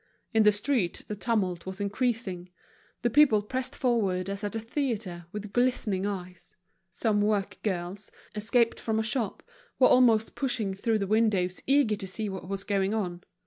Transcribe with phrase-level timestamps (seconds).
[0.33, 2.49] In the street the tumult was increasing;
[3.03, 6.55] the people pressed forward as at a theatre, with glistening eyes;
[6.89, 9.43] some work girls, escaped from a shop,
[9.77, 13.23] were almost pushing through the windows eager to see what was going on.